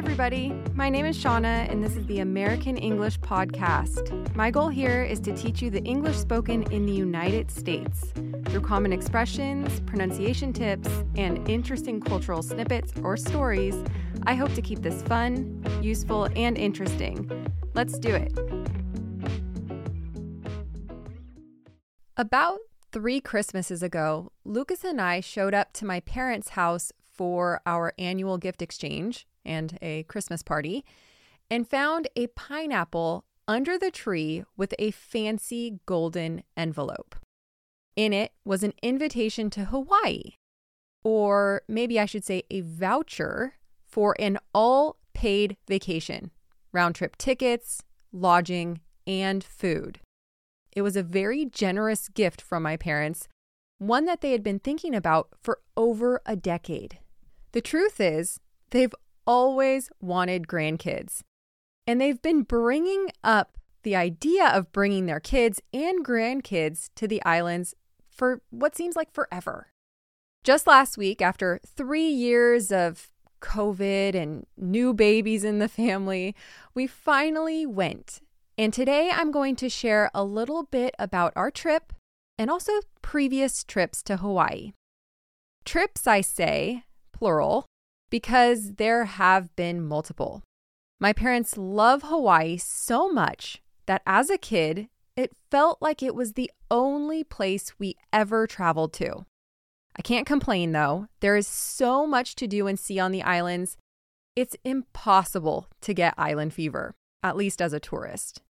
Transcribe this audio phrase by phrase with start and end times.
[0.00, 0.48] everybody.
[0.74, 4.34] My name is Shana, and this is the American English Podcast.
[4.34, 8.10] My goal here is to teach you the English spoken in the United States
[8.46, 13.76] through common expressions, pronunciation tips, and interesting cultural snippets or stories.
[14.26, 17.52] I hope to keep this fun, useful, and interesting.
[17.74, 18.32] Let's do it.
[22.16, 22.60] About
[22.90, 28.38] three Christmases ago, Lucas and I showed up to my parents' house for our annual
[28.38, 30.84] gift exchange and a Christmas party
[31.50, 37.16] and found a pineapple under the tree with a fancy golden envelope.
[37.96, 40.34] In it was an invitation to Hawaii,
[41.02, 46.30] or maybe I should say a voucher for an all paid vacation,
[46.72, 47.82] round trip tickets,
[48.12, 49.98] lodging, and food.
[50.72, 53.26] It was a very generous gift from my parents,
[53.78, 57.00] one that they had been thinking about for over a decade.
[57.50, 58.38] The truth is,
[58.70, 58.94] they've
[59.26, 61.22] always wanted grandkids.
[61.86, 67.22] And they've been bringing up the idea of bringing their kids and grandkids to the
[67.24, 67.74] islands
[68.10, 69.68] for what seems like forever.
[70.44, 73.10] Just last week, after three years of
[73.40, 76.34] COVID and new babies in the family,
[76.74, 78.20] we finally went.
[78.58, 81.92] And today I'm going to share a little bit about our trip
[82.38, 84.72] and also previous trips to Hawaii.
[85.64, 87.66] Trips, I say, plural,
[88.10, 90.42] because there have been multiple.
[90.98, 96.32] My parents love Hawaii so much that as a kid, it felt like it was
[96.32, 99.24] the only place we ever traveled to.
[99.96, 101.06] I can't complain though.
[101.20, 103.76] There is so much to do and see on the islands.
[104.36, 108.42] It's impossible to get island fever, at least as a tourist.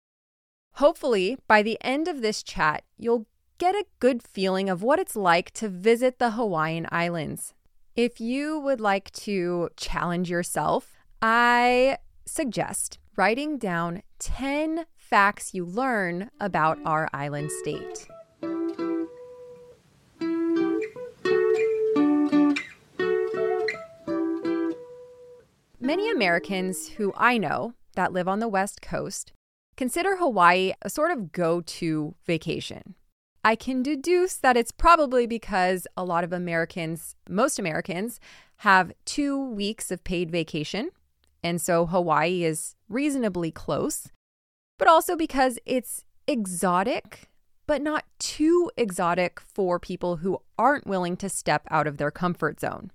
[0.75, 3.25] Hopefully, by the end of this chat, you'll
[3.57, 7.53] get a good feeling of what it's like to visit the Hawaiian Islands.
[8.01, 16.29] If you would like to challenge yourself, I suggest writing down 10 facts you learn
[16.39, 18.07] about our island state.
[25.81, 29.33] Many Americans who I know that live on the West Coast
[29.75, 32.95] consider Hawaii a sort of go to vacation.
[33.43, 38.19] I can deduce that it's probably because a lot of Americans, most Americans,
[38.57, 40.89] have two weeks of paid vacation.
[41.41, 44.09] And so Hawaii is reasonably close,
[44.77, 47.29] but also because it's exotic,
[47.65, 52.59] but not too exotic for people who aren't willing to step out of their comfort
[52.59, 52.91] zone.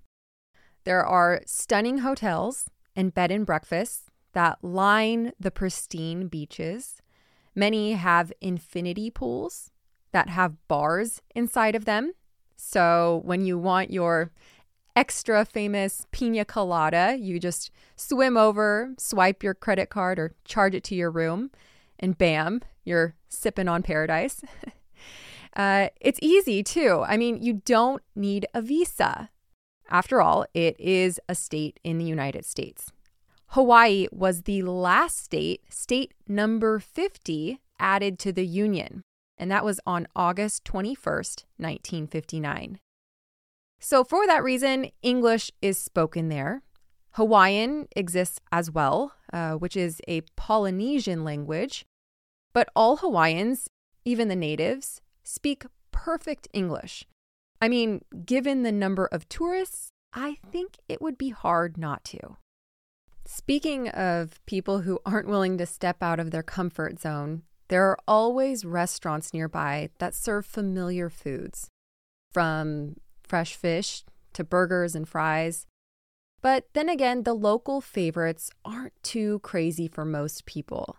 [0.84, 7.00] There are stunning hotels and bed and breakfasts that line the pristine beaches.
[7.55, 9.71] Many have infinity pools
[10.14, 12.12] that have bars inside of them.
[12.56, 14.30] So when you want your
[14.94, 20.84] extra famous pina colada, you just swim over, swipe your credit card or charge it
[20.84, 21.50] to your room,
[21.98, 24.41] and bam, you're sipping on paradise.
[25.56, 27.02] uh, it's easy too.
[27.04, 29.31] I mean, you don't need a visa.
[29.91, 32.92] After all, it is a state in the United States.
[33.48, 39.02] Hawaii was the last state, state number 50, added to the Union
[39.38, 42.78] and that was on August 21st, 1959.
[43.80, 46.62] So, for that reason, English is spoken there.
[47.12, 51.84] Hawaiian exists as well, uh, which is a Polynesian language,
[52.52, 53.68] but all Hawaiians,
[54.04, 57.06] even the natives, speak perfect English.
[57.60, 62.36] I mean, given the number of tourists, I think it would be hard not to.
[63.26, 67.98] Speaking of people who aren't willing to step out of their comfort zone, there are
[68.06, 71.69] always restaurants nearby that serve familiar foods,
[72.32, 74.04] from fresh fish
[74.34, 75.66] to burgers and fries.
[76.42, 80.97] But then again, the local favorites aren't too crazy for most people.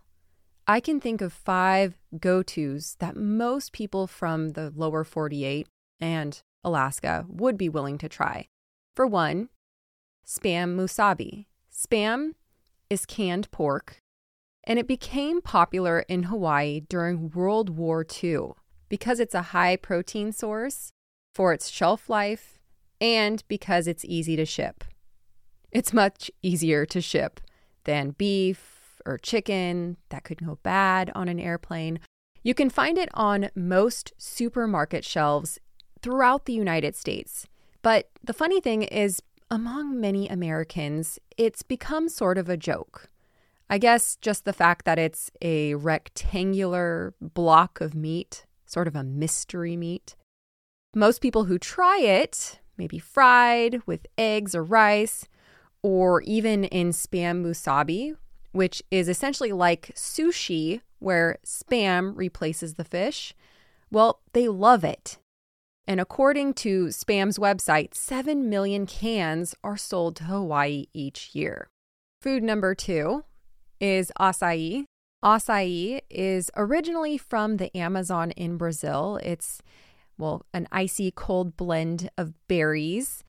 [0.67, 5.67] I can think of five go tos that most people from the lower 48
[5.99, 8.47] and Alaska would be willing to try.
[8.95, 9.49] For one,
[10.25, 11.45] spam musubi.
[11.71, 12.31] Spam
[12.89, 14.01] is canned pork
[14.67, 18.53] and it became popular in Hawaii during World War II
[18.89, 20.91] because it's a high protein source,
[21.33, 22.59] for its shelf life,
[23.01, 24.83] and because it's easy to ship.
[25.71, 27.41] It's much easier to ship
[27.83, 31.99] than beef or chicken that could go bad on an airplane.
[32.41, 35.59] You can find it on most supermarket shelves
[36.01, 37.47] throughout the United States.
[37.81, 39.21] But the funny thing is,
[39.51, 43.09] among many Americans, it's become sort of a joke.
[43.69, 49.03] I guess just the fact that it's a rectangular block of meat, sort of a
[49.03, 50.15] mystery meat.
[50.95, 55.27] Most people who try it, maybe fried with eggs or rice,
[55.81, 58.15] or even in spam musubi,
[58.51, 63.33] which is essentially like sushi, where spam replaces the fish.
[63.91, 65.17] Well, they love it.
[65.87, 71.67] And according to Spam's website, 7 million cans are sold to Hawaii each year.
[72.21, 73.23] Food number two
[73.79, 74.85] is acai.
[75.23, 79.19] Acai is originally from the Amazon in Brazil.
[79.23, 79.61] It's,
[80.17, 83.23] well, an icy cold blend of berries.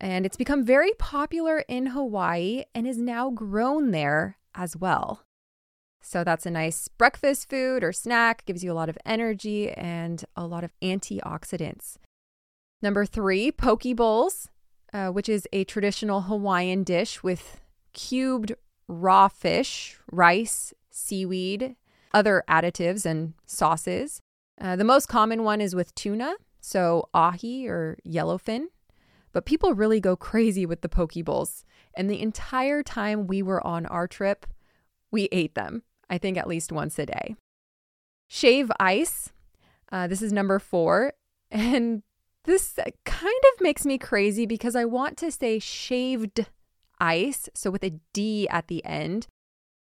[0.00, 5.22] And it's become very popular in Hawaii and is now grown there as well.
[6.02, 10.24] So that's a nice breakfast food or snack, gives you a lot of energy and
[10.36, 11.96] a lot of antioxidants.
[12.82, 14.48] Number three, poke bowls,
[14.92, 17.60] uh, which is a traditional Hawaiian dish with
[17.92, 18.52] cubed
[18.88, 21.76] raw fish, rice, seaweed,
[22.12, 24.20] other additives, and sauces.
[24.60, 28.66] Uh, the most common one is with tuna, so ahi or yellowfin.
[29.32, 31.64] But people really go crazy with the poke bowls.
[31.94, 34.46] And the entire time we were on our trip,
[35.10, 35.82] we ate them.
[36.08, 37.36] I think at least once a day.
[38.28, 39.32] Shave ice.
[39.92, 41.12] Uh, this is number four.
[41.48, 42.02] And
[42.42, 46.44] this kind of makes me crazy because I want to say shaved
[47.00, 49.26] ice, so with a D at the end.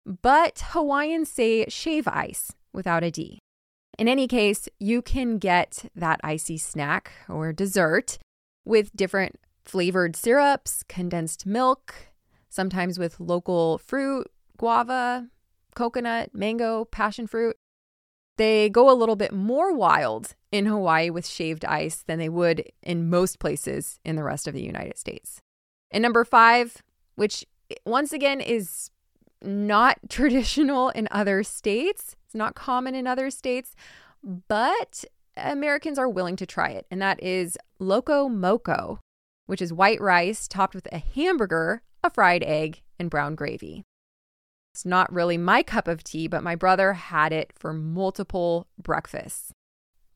[0.05, 3.39] But Hawaiians say shave ice without a D.
[3.97, 8.17] In any case, you can get that icy snack or dessert
[8.65, 11.93] with different flavored syrups, condensed milk,
[12.49, 15.27] sometimes with local fruit, guava,
[15.75, 17.55] coconut, mango, passion fruit.
[18.37, 22.63] They go a little bit more wild in Hawaii with shaved ice than they would
[22.81, 25.41] in most places in the rest of the United States.
[25.91, 26.81] And number five,
[27.19, 27.45] which
[27.85, 28.91] once again is
[29.41, 33.75] not traditional in other states, it's not common in other states,
[34.23, 35.03] but
[35.35, 36.85] Americans are willing to try it.
[36.89, 39.01] And that is Loco Moco,
[39.47, 43.83] which is white rice topped with a hamburger, a fried egg, and brown gravy.
[44.73, 49.51] It's not really my cup of tea, but my brother had it for multiple breakfasts.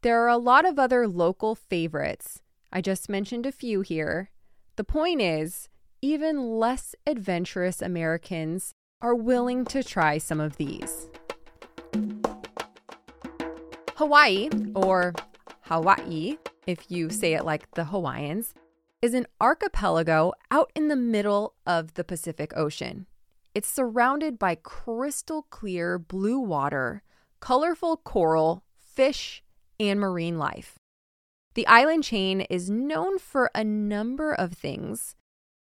[0.04, 2.40] There are a lot of other local favorites.
[2.72, 4.32] I just mentioned a few here.
[4.78, 5.68] The point is,
[6.04, 11.08] even less adventurous Americans are willing to try some of these.
[13.96, 15.14] Hawaii, or
[15.62, 16.36] Hawaii,
[16.68, 18.54] if you say it like the Hawaiians,
[19.02, 23.08] is an archipelago out in the middle of the Pacific Ocean.
[23.56, 27.02] It's surrounded by crystal clear blue water,
[27.40, 29.42] colorful coral, fish,
[29.80, 30.76] and marine life.
[31.54, 35.16] The island chain is known for a number of things,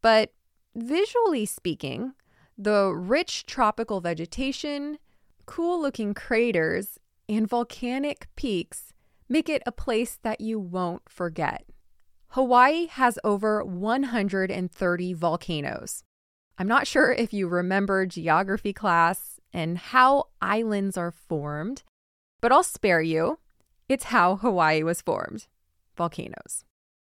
[0.03, 0.31] but
[0.75, 2.13] visually speaking,
[2.55, 5.00] the rich tropical vegetation,
[5.47, 8.94] cool looking craters, and volcanic peaks
[9.27, 11.65] make it a place that you won't forget.
[12.27, 16.03] Hawaii has over 130 volcanoes,
[16.57, 21.83] I'm not sure if you remember geography class and how islands are formed,
[22.41, 23.39] but I'll spare you.
[23.89, 25.47] It's how Hawaii was formed
[25.95, 26.63] volcanoes.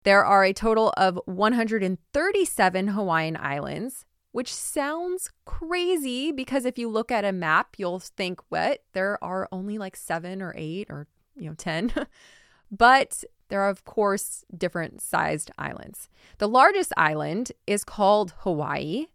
[0.06, 7.12] There are a total of 137 Hawaiian islands, which sounds crazy because if you look
[7.12, 8.84] at a map, you'll think, what?
[8.94, 11.92] There are only like seven or eight or, you know, 10.
[12.72, 16.08] but there are, of course, different sized islands.
[16.38, 19.08] The largest island is called Hawaii,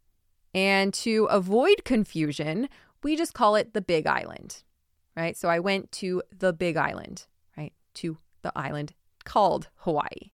[0.53, 2.69] and to avoid confusion,
[3.05, 4.65] we just call it the Big Island,
[5.17, 5.37] right?
[5.37, 7.73] So I went to the Big Island, right?
[7.95, 10.33] To the island called Hawaii.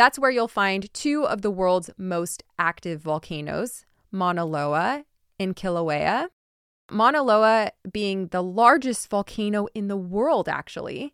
[0.00, 5.04] That's where you'll find two of the world's most active volcanoes, Mauna Loa
[5.38, 6.28] and Kilauea.
[6.90, 11.12] Mauna Loa being the largest volcano in the world, actually.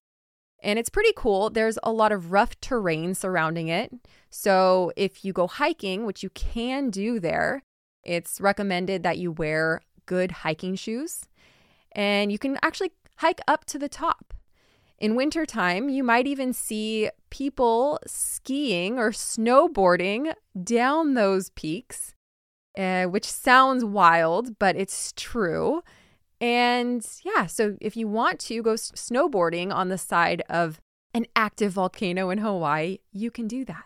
[0.62, 1.50] And it's pretty cool.
[1.50, 3.92] There's a lot of rough terrain surrounding it.
[4.30, 7.64] So if you go hiking, which you can do there,
[8.04, 11.22] it's recommended that you wear good hiking shoes
[11.90, 14.32] and you can actually hike up to the top.
[14.98, 22.14] In wintertime, you might even see people skiing or snowboarding down those peaks,
[22.78, 25.82] uh, which sounds wild, but it's true.
[26.40, 30.80] And yeah, so if you want to go snowboarding on the side of
[31.14, 33.84] an active volcano in Hawaii, you can do that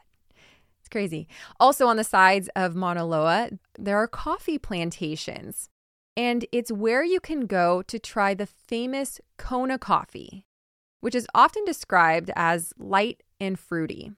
[0.80, 1.28] It's crazy.
[1.60, 5.68] Also, on the sides of Mauna Loa, there are coffee plantations,
[6.16, 10.44] and it's where you can go to try the famous Kona coffee,
[11.00, 14.12] which is often described as light and fruity.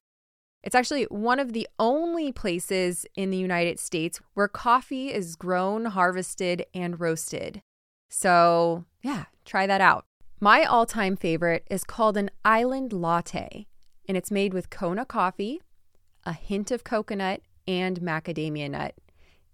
[0.63, 5.85] It's actually one of the only places in the United States where coffee is grown,
[5.85, 7.61] harvested, and roasted.
[8.09, 10.05] So, yeah, try that out.
[10.39, 13.67] My all time favorite is called an island latte,
[14.07, 15.61] and it's made with Kona coffee,
[16.25, 18.95] a hint of coconut, and macadamia nut.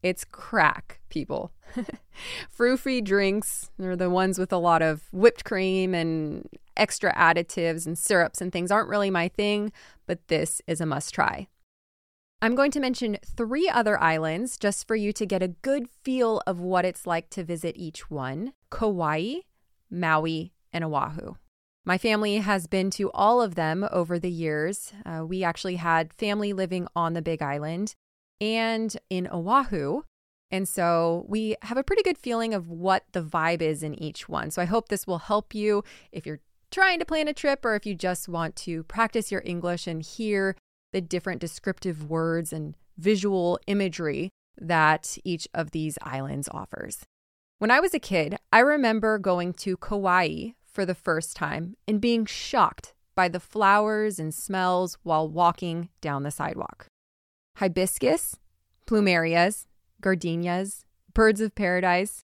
[0.02, 1.52] It's crack, people.
[2.50, 6.48] Frou-free drinks are the ones with a lot of whipped cream and
[6.80, 9.72] extra additives and syrups and things aren't really my thing,
[10.08, 11.48] but this is a must try.
[12.42, 16.42] I'm going to mention three other islands just for you to get a good feel
[16.48, 19.42] of what it's like to visit each one Kauai,
[19.92, 21.36] Maui, and Oahu.
[21.86, 24.94] My family has been to all of them over the years.
[25.06, 27.96] Uh, we actually had family living on the Big Island
[28.40, 30.04] and in Oahu.
[30.52, 34.30] And so we have a pretty good feeling of what the vibe is in each
[34.30, 34.50] one.
[34.52, 36.40] So I hope this will help you if you're
[36.72, 40.04] trying to plan a trip or if you just want to practice your English and
[40.04, 40.56] hear
[40.92, 47.04] the different descriptive words and visual imagery that each of these islands offers.
[47.60, 52.00] When I was a kid, I remember going to Kauai for the first time and
[52.00, 56.88] being shocked by the flowers and smells while walking down the sidewalk.
[57.58, 58.38] Hibiscus,
[58.86, 59.66] plumerias,
[60.02, 62.22] gardenias, birds of paradise.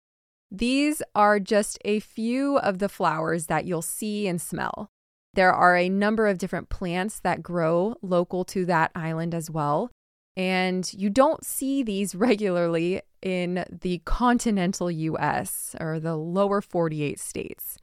[0.55, 4.87] These are just a few of the flowers that you'll see and smell.
[5.33, 9.89] There are a number of different plants that grow local to that island as well.
[10.37, 17.79] And you don't see these regularly in the continental US or the lower 48 states.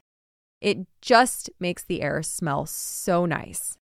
[0.61, 3.75] It just makes the air smell so nice.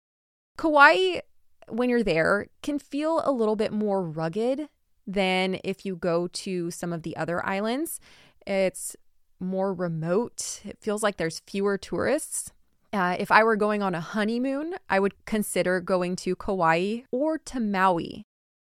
[0.57, 1.23] Kauai,
[1.69, 4.69] when you're there, can feel a little bit more rugged
[5.07, 8.01] than if you go to some of the other islands.
[8.47, 8.97] It's
[9.41, 10.61] more remote.
[10.65, 12.53] It feels like there's fewer tourists.
[12.93, 17.37] Uh, if I were going on a honeymoon, I would consider going to Kauai or
[17.39, 18.25] to Maui,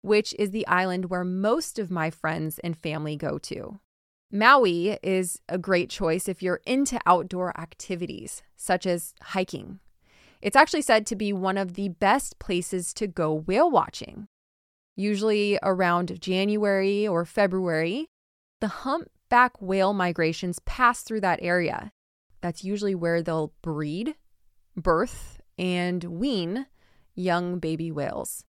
[0.03, 3.79] which is the island where most of my friends and family go to.
[4.31, 9.79] Maui is a great choice if you're into outdoor activities, such as hiking.
[10.43, 14.29] It's actually said to be one of the best places to go whale watching.
[14.97, 18.09] Usually around January or February,
[18.61, 18.69] the
[19.29, 21.93] humpback whale migrations pass through that area.
[22.41, 24.15] That's usually where they'll breed,
[24.75, 26.67] birth, and wean
[27.15, 28.45] young baby whales.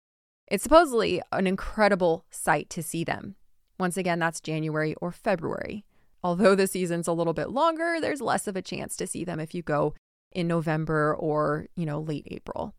[0.47, 3.35] It's supposedly an incredible sight to see them.
[3.77, 5.83] Once again, that's January or February.
[6.23, 9.39] Although the season's a little bit longer, there's less of a chance to see them
[9.39, 9.95] if you go
[10.31, 12.73] in November or, you know, late April.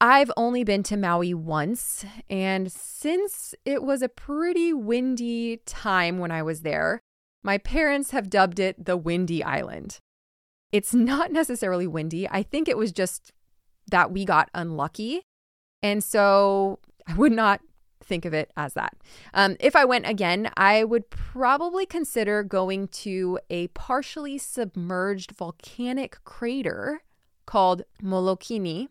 [0.00, 6.30] I've only been to Maui once, and since it was a pretty windy time when
[6.30, 7.00] I was there,
[7.42, 10.00] my parents have dubbed it the Windy Island.
[10.70, 12.28] It's not necessarily windy.
[12.28, 13.32] I think it was just
[13.90, 15.22] that we got unlucky.
[15.82, 17.60] And so I would not
[18.02, 18.96] think of it as that.
[19.32, 26.18] Um, if I went again, I would probably consider going to a partially submerged volcanic
[26.24, 27.02] crater
[27.46, 28.88] called Molokini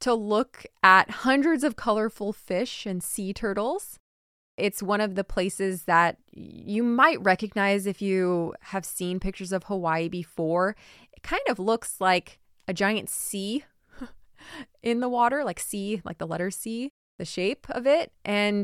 [0.00, 3.98] to look at hundreds of colorful fish and sea turtles.
[4.56, 9.64] It's one of the places that you might recognize if you have seen pictures of
[9.64, 10.76] Hawaii before.
[11.12, 13.64] It kind of looks like a giant C
[14.82, 18.12] in the water, like C, like the letter C, the shape of it.
[18.24, 18.60] And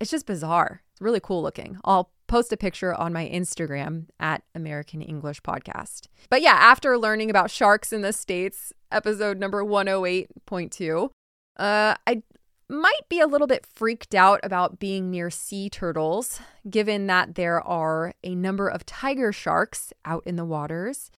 [0.00, 0.82] it's just bizarre.
[0.92, 1.78] It's really cool looking.
[1.84, 6.08] I'll post a picture on my Instagram at American English Podcast.
[6.28, 11.10] But yeah, after learning about sharks in the States, episode number 108.2,
[11.58, 12.22] uh, I
[12.68, 17.60] might be a little bit freaked out about being near sea turtles, given that there
[17.62, 21.10] are a number of tiger sharks out in the waters,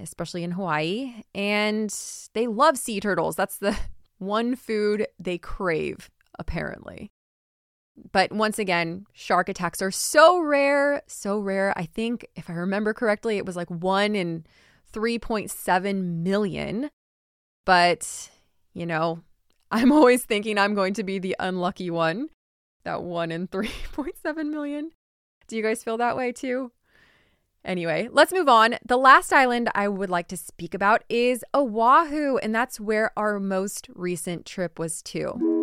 [0.00, 1.94] especially in Hawaii, and
[2.32, 3.36] they love sea turtles.
[3.36, 3.78] That's the
[4.18, 7.10] one food they crave, apparently.
[8.10, 11.72] But once again, shark attacks are so rare, so rare.
[11.76, 14.44] I think, if I remember correctly, it was like one in
[14.92, 16.90] 3.7 million.
[17.64, 18.30] But,
[18.72, 19.20] you know,
[19.70, 22.28] I'm always thinking I'm going to be the unlucky one.
[22.84, 24.90] That one in 3.7 million.
[25.48, 26.72] Do you guys feel that way too?
[27.64, 28.76] Anyway, let's move on.
[28.84, 33.40] The last island I would like to speak about is Oahu, and that's where our
[33.40, 35.53] most recent trip was to.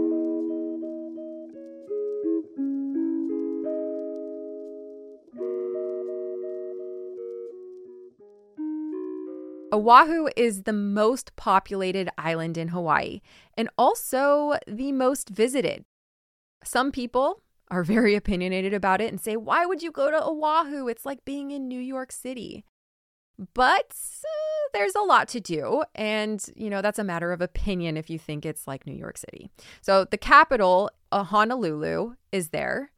[9.71, 13.21] Oahu is the most populated island in Hawaii
[13.57, 15.83] and also the most visited.
[16.63, 20.87] Some people are very opinionated about it and say, Why would you go to Oahu?
[20.87, 22.65] It's like being in New York City.
[23.53, 25.83] But uh, there's a lot to do.
[25.95, 29.17] And, you know, that's a matter of opinion if you think it's like New York
[29.17, 29.49] City.
[29.81, 32.91] So the capital, uh, Honolulu, is there.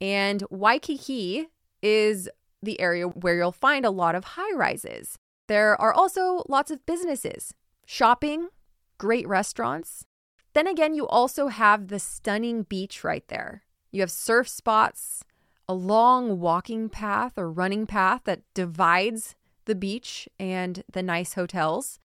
[0.00, 1.48] And Waikiki
[1.82, 2.28] is
[2.62, 5.18] the area where you'll find a lot of high rises.
[5.48, 7.54] There are also lots of businesses,
[7.86, 8.48] shopping,
[8.98, 10.04] great restaurants.
[10.54, 13.62] Then again, you also have the stunning beach right there.
[13.90, 15.24] You have surf spots,
[15.66, 21.98] a long walking path or running path that divides the beach and the nice hotels.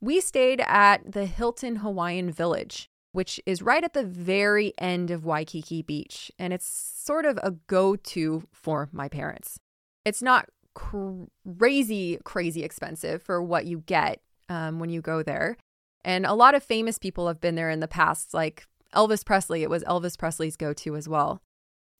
[0.00, 5.24] We stayed at the Hilton Hawaiian Village, which is right at the very end of
[5.24, 9.58] Waikiki Beach, and it's sort of a go to for my parents.
[10.04, 15.56] It's not crazy, crazy expensive for what you get um, when you go there.
[16.04, 19.62] And a lot of famous people have been there in the past, like Elvis Presley.
[19.62, 21.40] It was Elvis Presley's go to as well.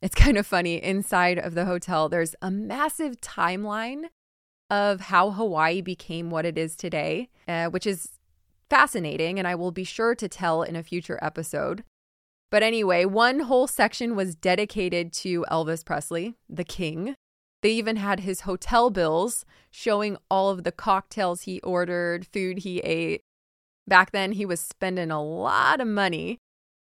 [0.01, 0.83] It's kind of funny.
[0.83, 4.07] Inside of the hotel, there's a massive timeline
[4.71, 8.19] of how Hawaii became what it is today, uh, which is
[8.71, 9.39] fascinating.
[9.39, 11.85] And I will be sure to tell in a future episode.
[12.51, 17.15] But anyway, one whole section was dedicated to Elvis Presley, the king.
[17.63, 22.81] They even had his hotel bills showing all of the cocktails he ordered, food he
[22.81, 23.23] ate.
[23.87, 26.39] Back then, he was spending a lot of money.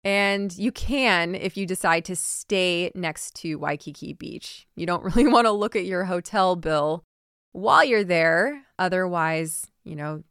[0.03, 4.67] And you can if you decide to stay next to Waikiki Beach.
[4.75, 7.05] You don't really want to look at your hotel bill
[7.53, 8.63] while you're there.
[8.79, 10.23] Otherwise, you know,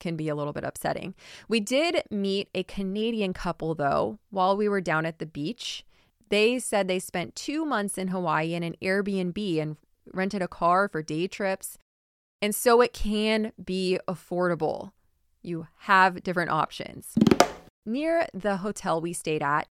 [0.00, 1.14] can be a little bit upsetting.
[1.48, 5.84] We did meet a Canadian couple though while we were down at the beach.
[6.32, 9.76] They said they spent two months in Hawaii in an Airbnb and
[10.14, 11.76] rented a car for day trips.
[12.40, 14.92] And so it can be affordable.
[15.42, 17.16] You have different options.
[17.84, 19.66] Near the hotel we stayed at,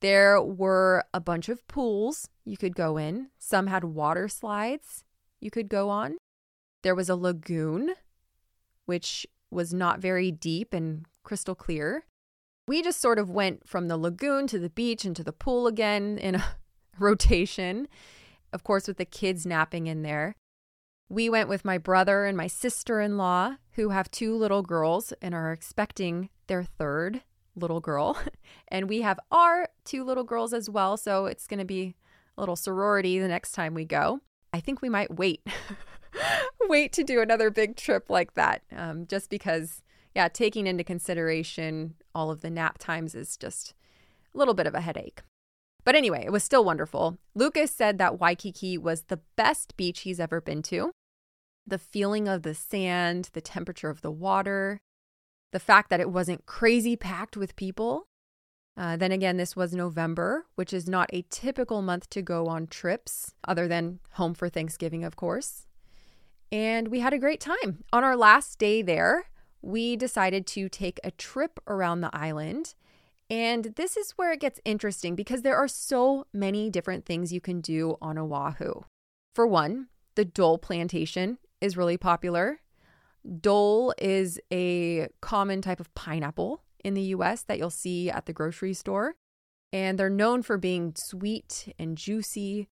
[0.00, 3.28] there were a bunch of pools you could go in.
[3.38, 5.04] Some had water slides
[5.40, 6.16] you could go on.
[6.82, 7.94] There was a lagoon,
[8.84, 12.02] which was not very deep and crystal clear
[12.70, 15.66] we just sort of went from the lagoon to the beach and to the pool
[15.66, 16.44] again in a
[17.00, 17.88] rotation,
[18.52, 20.36] of course, with the kids napping in there.
[21.08, 25.12] We went with my brother and my sister in law, who have two little girls
[25.20, 27.22] and are expecting their third
[27.56, 28.16] little girl.
[28.68, 30.96] And we have our two little girls as well.
[30.96, 31.96] So it's going to be
[32.38, 34.20] a little sorority the next time we go.
[34.52, 35.44] I think we might wait.
[36.68, 39.82] wait to do another big trip like that, um, just because
[40.14, 43.74] yeah, taking into consideration all of the nap times is just
[44.34, 45.22] a little bit of a headache.
[45.84, 47.18] But anyway, it was still wonderful.
[47.34, 50.92] Lucas said that Waikiki was the best beach he's ever been to.
[51.66, 54.80] The feeling of the sand, the temperature of the water,
[55.52, 58.06] the fact that it wasn't crazy packed with people.
[58.76, 62.66] Uh, then again, this was November, which is not a typical month to go on
[62.66, 65.66] trips, other than home for Thanksgiving, of course.
[66.52, 67.84] And we had a great time.
[67.92, 69.29] On our last day there,
[69.62, 72.74] we decided to take a trip around the island.
[73.28, 77.40] And this is where it gets interesting because there are so many different things you
[77.40, 78.82] can do on Oahu.
[79.34, 82.60] For one, the Dole plantation is really popular.
[83.40, 88.32] Dole is a common type of pineapple in the US that you'll see at the
[88.32, 89.14] grocery store.
[89.72, 92.66] And they're known for being sweet and juicy.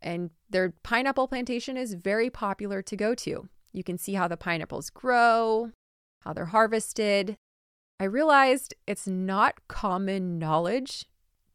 [0.00, 3.48] And their pineapple plantation is very popular to go to.
[3.72, 5.70] You can see how the pineapples grow,
[6.24, 7.36] how they're harvested.
[8.00, 11.06] I realized it's not common knowledge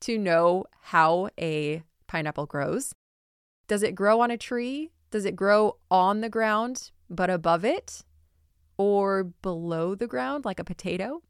[0.01, 2.93] to know how a pineapple grows.
[3.67, 4.91] Does it grow on a tree?
[5.11, 8.03] Does it grow on the ground but above it?
[8.77, 11.21] Or below the ground like a potato?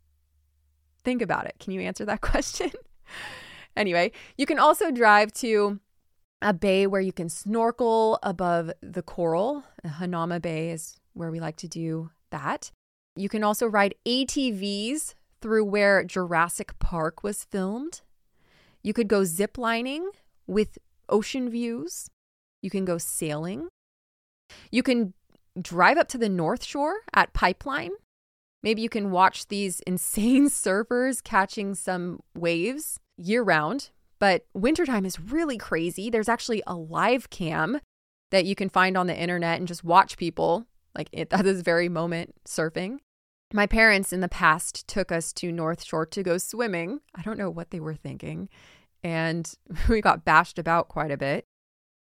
[1.03, 1.55] Think about it.
[1.59, 2.71] Can you answer that question?
[3.75, 5.79] anyway, you can also drive to
[6.41, 9.63] a bay where you can snorkel above the coral.
[9.85, 12.71] Hanauma Bay is where we like to do that.
[13.17, 18.01] You can also ride ATVs through where Jurassic Park was filmed.
[18.83, 20.05] You could go ziplining
[20.45, 20.77] with
[21.09, 22.09] ocean views.
[22.61, 23.69] You can go sailing.
[24.71, 25.13] You can
[25.59, 27.91] drive up to the North Shore at Pipeline.
[28.63, 33.89] Maybe you can watch these insane surfers catching some waves year round.
[34.19, 36.09] But wintertime is really crazy.
[36.09, 37.79] There's actually a live cam
[38.31, 41.89] that you can find on the internet and just watch people like at this very
[41.89, 42.99] moment surfing.
[43.53, 46.99] My parents in the past took us to North Shore to go swimming.
[47.15, 48.49] I don't know what they were thinking.
[49.03, 49.51] And
[49.89, 51.45] we got bashed about quite a bit.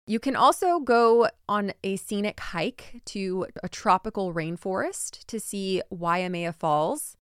[0.07, 6.53] You can also go on a scenic hike to a tropical rainforest to see Waimea
[6.53, 7.15] Falls.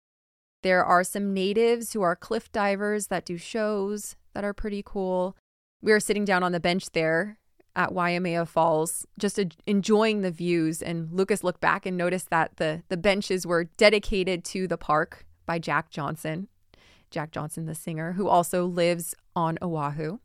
[0.63, 5.38] There are some natives who are cliff divers that do shows that are pretty cool.
[5.82, 7.38] We were sitting down on the bench there
[7.80, 10.82] at Waimea Falls, just a, enjoying the views.
[10.82, 15.26] And Lucas looked back and noticed that the, the benches were dedicated to the park
[15.46, 16.50] by Jack Johnson.
[17.10, 20.20] Jack Johnson, the singer, who also lives on Oahu.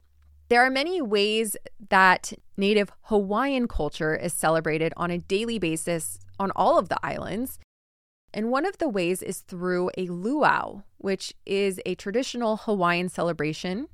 [0.48, 1.56] There are many ways
[1.90, 7.60] that Native Hawaiian culture is celebrated on a daily basis on all of the islands.
[8.34, 13.86] And one of the ways is through a luau, which is a traditional Hawaiian celebration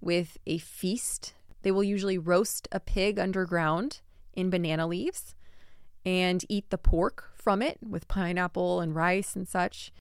[0.00, 4.00] with a feast They will usually roast a pig underground
[4.32, 5.34] in banana leaves
[6.04, 9.92] and eat the pork from it with pineapple and rice and such.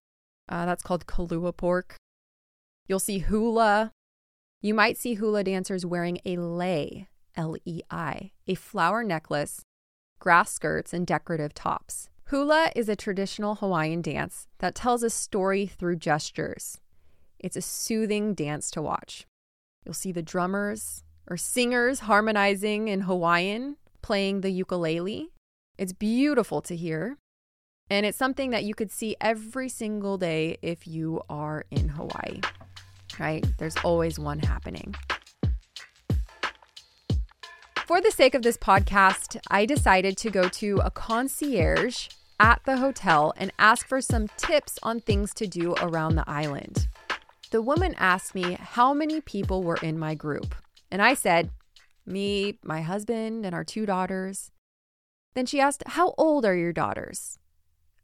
[0.48, 1.98] Uh, that's called kalua pork.
[2.88, 3.92] You'll see hula.
[4.62, 9.62] You might see hula dancers wearing a lei, L E I, a flower necklace,
[10.20, 12.10] grass skirts, and decorative tops.
[12.26, 16.80] Hula is a traditional Hawaiian dance that tells a story through gestures.
[17.40, 19.26] It's a soothing dance to watch.
[19.86, 25.30] You'll see the drummers or singers harmonizing in Hawaiian, playing the ukulele.
[25.78, 27.18] It's beautiful to hear.
[27.90, 32.42] And it's something that you could see every single day if you are in Hawaii,
[33.20, 33.46] right?
[33.58, 34.96] There's always one happening.
[37.88, 42.78] For the sake of this podcast, I decided to go to a concierge at the
[42.78, 46.88] hotel and ask for some tips on things to do around the island.
[47.50, 50.54] The woman asked me how many people were in my group,
[50.92, 51.52] and I said,
[52.10, 54.52] me, my husband, and our two daughters.
[55.36, 57.38] Then she asked, How old are your daughters?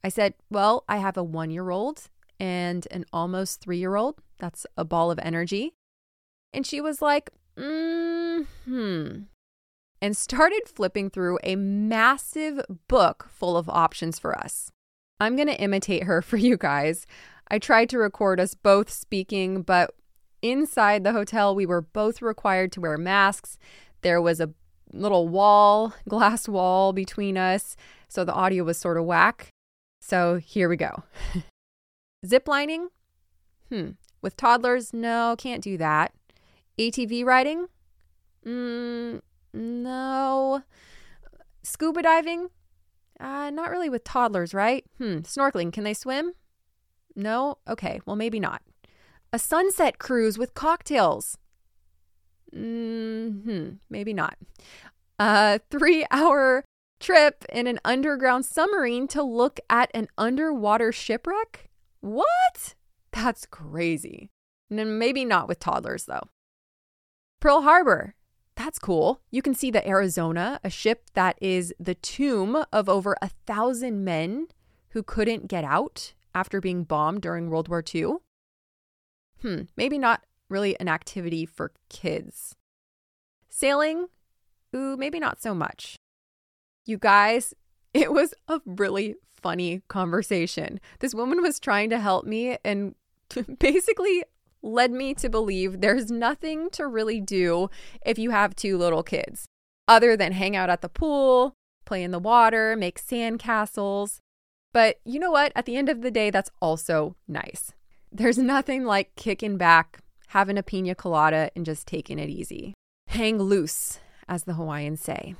[0.03, 4.21] I said, Well, I have a one year old and an almost three year old.
[4.37, 5.73] That's a ball of energy.
[6.53, 9.17] And she was like, mm hmm.
[10.01, 14.71] And started flipping through a massive book full of options for us.
[15.19, 17.05] I'm going to imitate her for you guys.
[17.47, 19.95] I tried to record us both speaking, but
[20.51, 23.57] inside the hotel, we were both required to wear masks.
[24.01, 24.51] There was a
[24.93, 27.75] little wall, glass wall between us,
[28.07, 29.49] so the audio was sort of whack.
[29.99, 31.03] So here we go.
[32.25, 32.89] Zip lining?
[33.69, 33.91] Hmm.
[34.21, 36.13] With toddlers, no, can't do that.
[36.77, 37.67] ATV riding?
[38.45, 39.21] Mm,
[39.53, 40.63] no.
[41.63, 42.49] Scuba diving?
[43.19, 44.85] Uh, not really with toddlers, right?
[44.97, 45.19] Hmm.
[45.19, 46.33] Snorkeling, can they swim?
[47.15, 47.57] No?
[47.67, 48.61] Okay, well, maybe not.
[49.35, 51.37] A sunset cruise with cocktails?
[52.53, 53.71] Hmm.
[53.89, 54.37] Maybe not.
[55.19, 56.63] A three hour
[57.01, 61.69] trip in an underground submarine to look at an underwater shipwreck?
[61.99, 62.75] What?
[63.11, 64.29] That's crazy.
[64.69, 66.29] Maybe not with toddlers, though.
[67.41, 68.15] Pearl Harbor.
[68.55, 69.19] That's cool.
[69.31, 74.05] You can see the Arizona, a ship that is the tomb of over a thousand
[74.05, 74.47] men
[74.91, 78.19] who couldn't get out after being bombed during World War II.
[79.45, 82.55] Hmm, maybe not really an activity for kids.
[83.47, 84.07] Sailing?
[84.75, 85.97] Ooh, maybe not so much.
[86.87, 87.53] You guys,
[87.93, 90.79] it was a really funny conversation.
[90.97, 92.95] This woman was trying to help me and
[93.59, 94.23] basically
[94.63, 97.69] led me to believe there's nothing to really do
[98.03, 99.45] if you have two little kids
[99.87, 101.53] other than hang out at the pool,
[101.85, 104.21] play in the water, make sand castles.
[104.73, 105.51] But you know what?
[105.55, 107.74] At the end of the day, that's also nice.
[108.17, 112.73] There's nothing like kicking back, having a pina colada, and just taking it easy.
[113.07, 115.35] Hang loose, as the Hawaiians say.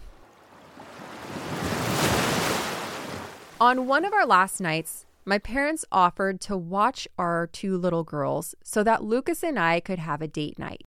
[3.61, 8.55] On one of our last nights, my parents offered to watch our two little girls
[8.61, 10.83] so that Lucas and I could have a date night.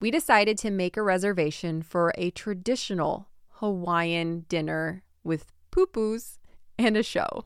[0.00, 3.28] We decided to make a reservation for a traditional
[3.60, 6.40] Hawaiian dinner with pupus
[6.76, 7.44] and a show.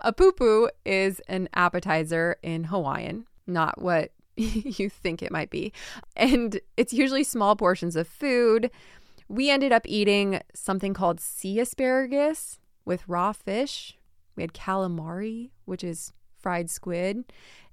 [0.00, 5.72] A pupu is an appetizer in Hawaiian, not what you think it might be.
[6.16, 8.70] And it's usually small portions of food.
[9.28, 13.96] We ended up eating something called sea asparagus with raw fish.
[14.36, 17.24] We had calamari, which is fried squid,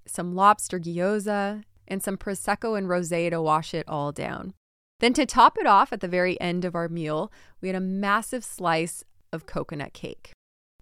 [0.05, 4.53] some lobster gyoza, and some prosecco and rosé to wash it all down.
[4.99, 7.81] Then to top it off at the very end of our meal, we had a
[7.81, 10.31] massive slice of coconut cake.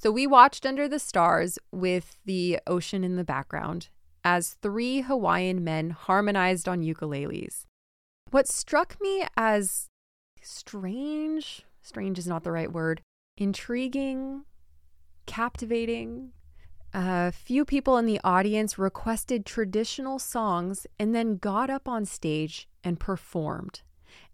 [0.01, 3.89] So we watched under the stars with the ocean in the background
[4.23, 7.65] as three Hawaiian men harmonized on ukuleles.
[8.31, 9.89] What struck me as
[10.41, 13.01] strange, strange is not the right word,
[13.38, 14.45] intriguing,
[15.25, 16.31] captivating.
[16.93, 22.69] A few people in the audience requested traditional songs and then got up on stage
[22.85, 23.81] and performed.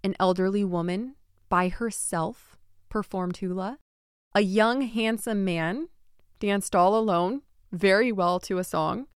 [0.04, 1.15] An elderly woman
[1.49, 2.56] by herself
[2.88, 3.80] performed hula.
[4.36, 5.88] A young, handsome man
[6.41, 9.08] danced all alone, very well to a song.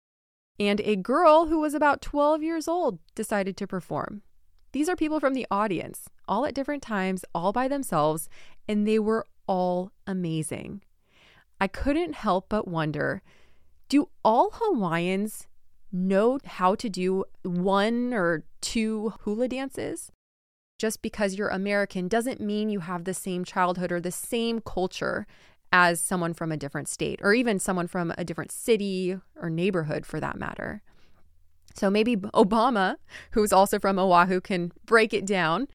[0.58, 4.22] And a girl who was about 12 years old decided to perform.
[4.72, 8.30] These are people from the audience, all at different times, all by themselves,
[8.66, 10.84] and they were all amazing.
[11.60, 13.22] I couldn't help but wonder
[13.90, 15.48] do all Hawaiians
[15.92, 20.14] know how to do one or two hula dances?
[20.80, 25.28] Just because you're American doesn't mean you have the same childhood or the same culture
[25.72, 30.06] as someone from a different state or even someone from a different city or neighborhood
[30.08, 30.82] for that matter.
[31.76, 32.96] So maybe Obama,
[33.32, 35.68] who's also from Oahu, can break it down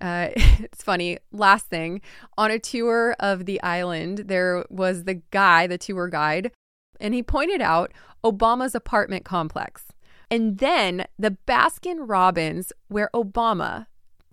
[0.00, 1.18] Uh, it's funny.
[1.32, 2.00] Last thing
[2.38, 6.52] on a tour of the island, there was the guy, the tour guide,
[6.98, 7.92] and he pointed out
[8.24, 9.84] Obama's apartment complex.
[10.30, 13.86] And then the Baskin Robbins, where Obama,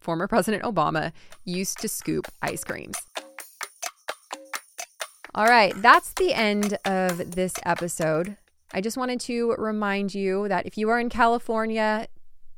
[0.08, 1.12] former President Obama,
[1.44, 2.96] used to scoop ice creams.
[5.36, 8.38] All right, that's the end of this episode.
[8.74, 12.08] I just wanted to remind you that if you are in California,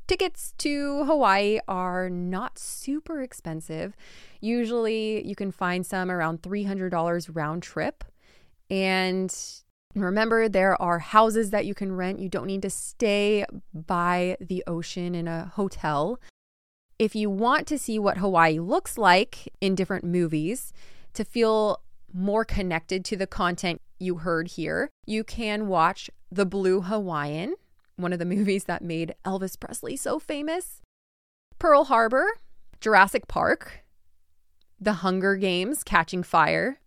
[0.07, 3.95] tickets to Hawaii are not super expensive.
[4.41, 8.03] Usually you can find some around $300 round trip.
[8.69, 9.35] And
[9.95, 12.19] remember, there are houses that you can rent.
[12.19, 16.19] You don't need to stay by the ocean in a hotel.
[16.99, 20.73] If you want to see what Hawaii looks like in different movies,
[21.13, 21.81] to feel
[22.13, 27.55] more connected to the content you heard here, you can watch The Blue Hawaiian,
[27.95, 30.81] one of the movies that made Elvis Presley so famous,
[31.57, 32.27] Pearl Harbor,
[32.81, 33.85] Jurassic Park,
[34.77, 36.81] The Hunger Games, Catching Fire,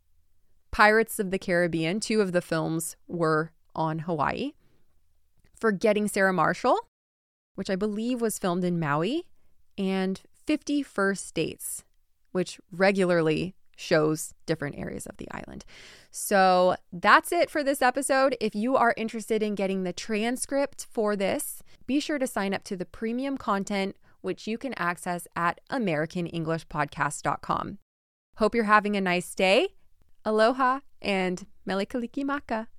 [0.70, 2.01] Pirates of the Caribbean.
[2.01, 4.53] Two of the films were on Hawaii.
[5.55, 6.79] Forgetting Sarah Marshall,
[7.55, 9.27] which I believe was filmed in Maui,
[9.76, 11.85] and 50 First Dates,
[12.32, 15.64] which regularly shows different areas of the island.
[16.11, 18.37] So that's it for this episode.
[18.40, 22.64] If you are interested in getting the transcript for this, be sure to sign up
[22.64, 27.78] to the premium content, which you can access at AmericanEnglishPodcast.com.
[28.37, 29.68] Hope you're having a nice day.
[30.24, 32.68] Aloha and mele kalikimaka.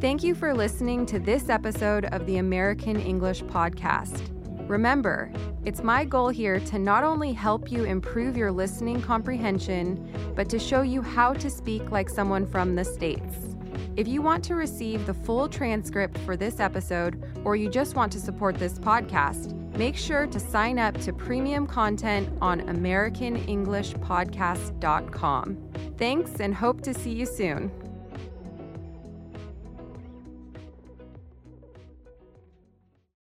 [0.00, 4.35] Thank you for listening to this episode of the American English Podcast.
[4.66, 5.30] Remember,
[5.64, 10.58] it's my goal here to not only help you improve your listening comprehension, but to
[10.58, 13.54] show you how to speak like someone from the States.
[13.94, 18.10] If you want to receive the full transcript for this episode, or you just want
[18.12, 25.56] to support this podcast, make sure to sign up to premium content on AmericanEnglishPodcast.com.
[25.96, 27.85] Thanks and hope to see you soon.